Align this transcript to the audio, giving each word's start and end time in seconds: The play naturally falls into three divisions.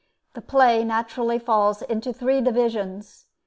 The 0.33 0.41
play 0.41 0.83
naturally 0.83 1.37
falls 1.37 1.83
into 1.83 2.11
three 2.11 2.41
divisions. 2.41 3.27